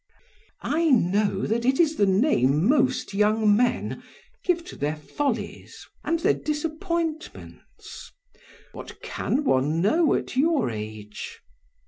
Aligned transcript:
"I 0.63 0.89
know 0.89 1.45
that 1.45 1.63
it 1.63 1.79
is 1.79 1.95
the 1.95 2.07
name 2.07 2.67
most 2.67 3.13
young 3.13 3.55
men 3.55 4.01
give 4.43 4.65
to 4.65 4.75
their 4.75 4.95
follies 4.95 5.87
and 6.03 6.19
their 6.19 6.33
disappointments; 6.33 8.11
what 8.71 8.99
can 9.03 9.43
one 9.43 9.79
know 9.79 10.15
at 10.15 10.35
your 10.35 10.71
age?" 10.71 11.39